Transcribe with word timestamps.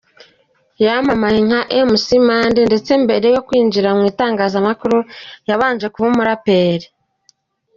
Yamamaye 0.85 1.39
nka 1.47 1.61
Mc 1.89 2.05
Monday 2.27 2.65
ndetse 2.69 2.91
mbere 3.03 3.27
yo 3.35 3.41
kwinjira 3.47 3.89
mu 3.97 4.03
itangazamakuru 4.11 4.97
yabanje 5.49 5.87
kuba 5.93 6.07
umuraperi. 6.11 6.87